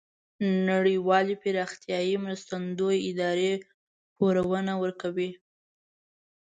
[0.69, 3.53] نړیوالې پراختیایې مرستندویه ادارې
[4.17, 5.29] پورونه ورکوي.